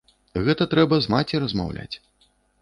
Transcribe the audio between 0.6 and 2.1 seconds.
трэба з маці размаўляць.